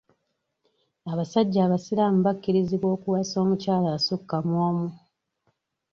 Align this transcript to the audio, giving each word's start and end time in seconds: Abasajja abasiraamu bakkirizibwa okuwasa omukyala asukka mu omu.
Abasajja 1.11 1.59
abasiraamu 1.63 2.19
bakkirizibwa 2.25 2.87
okuwasa 2.95 3.35
omukyala 3.43 3.87
asukka 3.97 4.37
mu 4.47 4.55
omu. 4.69 4.87